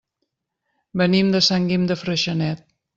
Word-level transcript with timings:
Venim 1.03 1.31
de 1.37 1.43
Sant 1.51 1.71
Guim 1.71 1.87
de 1.93 2.03
Freixenet. 2.05 2.69